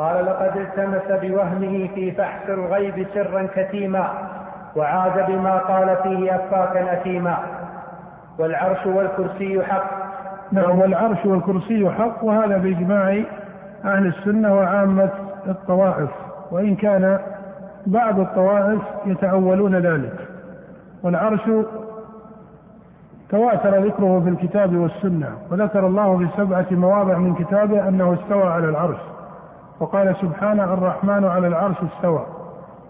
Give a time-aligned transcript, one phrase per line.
[0.00, 4.08] قال لقد التمس بوهمه في فحص الغيب سرا كتيما
[4.76, 7.38] وعاد بما قال فيه أفاكا أثيما.
[8.38, 9.90] والعرش والكرسي حق.
[10.52, 13.22] نعم والعرش والكرسي حق وهذا بإجماع
[13.84, 15.10] أهل السنة وعامة
[15.48, 16.10] الطوائف.
[16.50, 17.18] وإن كان
[17.86, 20.14] بعض الطوائف يتأولون ذلك.
[21.02, 21.50] والعرش
[23.30, 28.68] تواتر ذكره في الكتاب والسنة وذكر الله في سبعة مواضع من كتابه أنه استوى على
[28.68, 29.09] العرش.
[29.80, 32.26] وقال سبحانه الرحمن على العرش استوى.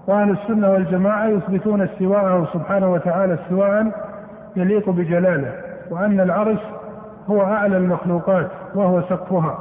[0.06, 3.86] وأهل السنة والجماعة يثبتون استواءه سبحانه وتعالى استواء
[4.56, 5.52] يليق بجلاله
[5.90, 6.58] وأن العرش
[7.30, 9.58] هو أعلى المخلوقات وهو سقفها.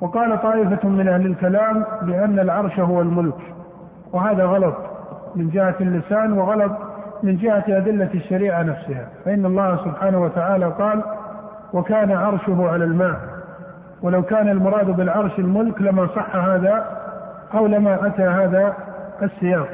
[0.00, 3.54] وقال طائفة من أهل الكلام بأن العرش هو الملك
[4.12, 4.74] وهذا غلط
[5.36, 6.72] من جهة اللسان وغلط
[7.22, 11.02] من جهة أدلة الشريعة نفسها فإن الله سبحانه وتعالى قال
[11.72, 13.20] وكان عرشه على الماء
[14.04, 16.84] ولو كان المراد بالعرش الملك لما صح هذا
[17.54, 18.74] أو لما أتى هذا
[19.22, 19.68] السياق.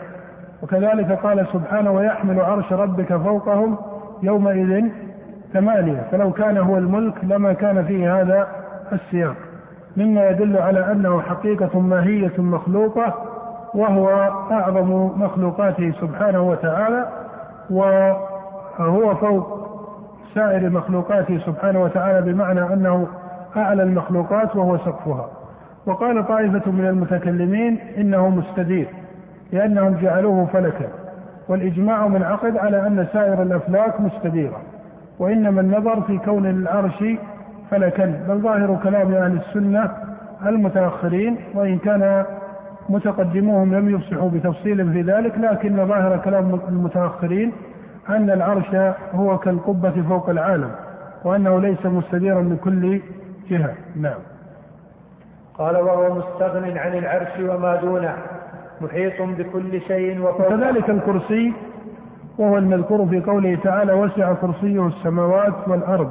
[0.62, 3.76] وكذلك قال سبحانه ويحمل عرش ربك فوقهم
[4.22, 4.84] يومئذ
[5.52, 6.06] ثمانية.
[6.12, 8.46] فلو كان هو الملك لما كان فيه هذا
[8.92, 9.36] السياق.
[9.96, 13.14] مما يدل على أنه حقيقة ماهية مخلوقة
[13.74, 14.08] وهو
[14.50, 17.06] أعظم مخلوقاته سبحانه وتعالى
[17.70, 19.60] وهو فوق
[20.34, 23.08] سائر مخلوقاته سبحانه وتعالى بمعنى أنه
[23.56, 25.30] أعلى المخلوقات وهو سقفها.
[25.86, 28.88] وقال طائفة من المتكلمين إنه مستدير
[29.52, 30.88] لأنهم جعلوه فلكا
[31.48, 34.60] والإجماع منعقد على أن سائر الأفلاك مستديرة
[35.18, 37.04] وإنما النظر في كون العرش
[37.70, 39.90] فلكا بل ظاهر كلام أهل السنة
[40.46, 42.24] المتأخرين وإن كان
[42.88, 47.52] متقدموهم لم يفصحوا بتفصيل في ذلك لكن ظاهر كلام المتأخرين
[48.08, 48.74] أن العرش
[49.14, 50.70] هو كالقبة فوق العالم
[51.24, 53.00] وأنه ليس مستديرا من كل
[53.50, 54.18] جهة نعم.
[55.58, 58.16] قال وهو مستغن عن العرش وما دونه
[58.80, 60.46] محيط بكل شيء وفوق.
[60.46, 61.52] وكذلك الكرسي
[62.38, 66.10] وهو المذكور في قوله تعالى وسع كرسيه السماوات والأرض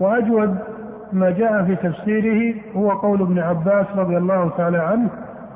[0.00, 0.58] وأجود
[1.12, 5.08] ما جاء في تفسيره هو قول ابن عباس رضي الله تعالى عنه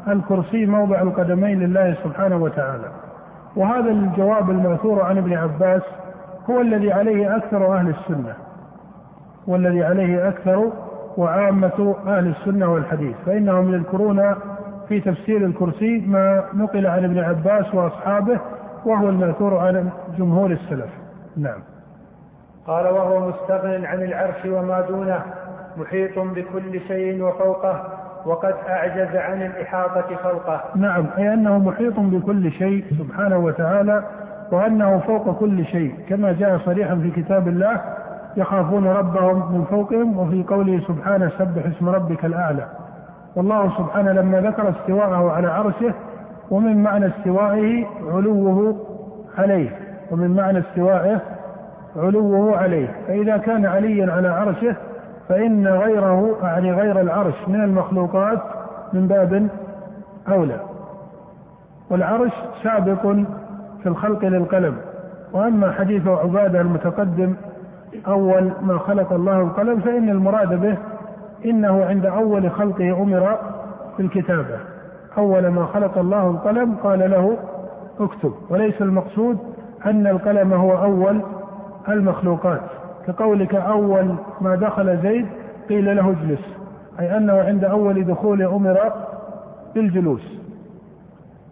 [0.09, 2.89] الكرسي موضع القدمين لله سبحانه وتعالى
[3.57, 5.83] وهذا الجواب المأثور عن ابن عباس
[6.51, 8.35] هو الذي عليه أكثر أهل السنة.
[9.47, 10.73] والذي عليه أكثر
[11.17, 14.35] وعامة أهل السنة والحديث فإنهم يذكرون
[14.89, 18.41] في تفسير الكرسي ما نقل عن ابن عباس وأصحابه
[18.85, 20.91] وهو المأثور عن جمهور السلف.
[21.37, 21.59] نعم.
[22.67, 25.21] قال وهو مستغن عن العرش وما دونه
[25.77, 27.83] محيط بكل شيء وفوقه
[28.27, 30.61] وقد أعجز عن الإحاطة خلقه.
[30.75, 31.07] نعم.
[31.19, 34.05] أي أنه محيط بكل شيء سبحانه وتعالى
[34.53, 37.81] وأنه فوق كل شيء كما جاء صريحا في كتاب الله
[38.37, 42.67] يخافون ربهم من فوقهم وفي قوله سبحانه سبح اسم ربك الأعلى.
[43.37, 45.95] والله سبحانه لما ذكر استواءه على عرشه
[46.51, 48.77] ومن معنى استوائه علوه
[49.39, 49.71] عليه
[50.11, 51.21] ومن معنى استوائه
[51.97, 52.89] علوه عليه.
[53.07, 54.77] فإذا كان عليا على عرشه
[55.29, 58.39] فإن غيره يعني غير العرش من المخلوقات
[58.93, 59.49] من باب
[60.29, 60.61] أولى.
[61.91, 62.33] والعرش
[62.63, 63.03] سابق
[63.83, 64.77] في الخلق للقلم.
[65.33, 67.35] وأما حديث عبادة المتقدم
[68.07, 70.77] أول ما خلق الله القلم فإن المراد به
[71.45, 73.39] إنه عند أول خلقه أمر
[73.99, 74.59] بالكتابة
[75.19, 77.37] أول ما خلق الله القلم قال له
[78.01, 78.33] اكتب.
[78.51, 79.39] وليس المقصود
[79.87, 81.23] أن القلم هو أول
[81.89, 82.61] المخلوقات.
[83.07, 85.27] كقولك أول ما دخل زيد
[85.69, 86.41] قيل له اجلس.
[87.01, 88.79] أي أنه عند أول دخول أمر
[89.75, 90.39] بالجلوس.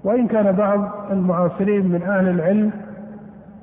[0.05, 2.71] وإن كان بعض المعاصرين من أهل العلم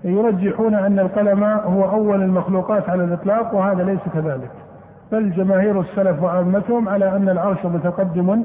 [0.04, 4.52] يرجحون أن القلم هو أول المخلوقات على الإطلاق وهذا ليس كذلك.
[5.12, 8.44] بل جماهير السلف وعامتهم على أن العرش متقدم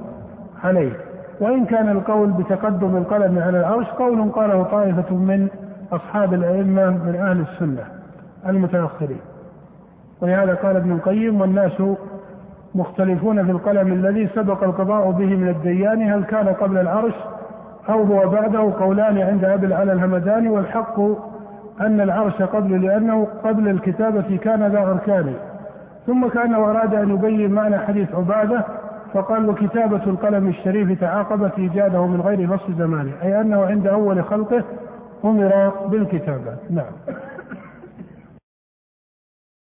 [0.65, 0.93] عليه.
[1.41, 5.49] وإن كان القول بتقدم القلم على العرش قول قاله طائفة من
[5.93, 7.85] أصحاب الأئمة من أهل السنة
[8.49, 9.21] المتأخرين.
[10.21, 11.83] ولهذا قال ابن القيم والناس
[12.75, 17.15] مختلفون في القلم الذي سبق القضاء به من الديان هل كان قبل العرش
[17.89, 21.01] أو هو بعده قولان عند أبي العلا الهمداني والحق
[21.81, 25.35] أن العرش قبل لأنه قبل الكتابة كان ذا أركان.
[26.07, 28.65] ثم كأنه أراد أن يبين معنى حديث عبادة
[29.15, 34.65] فقال وكتابة القلم الشريف تعاقبت إيجاده من غير نص زمانه أي أنه عند أول خلقه
[35.25, 36.57] أمر بالكتابة.
[36.71, 36.93] نعم.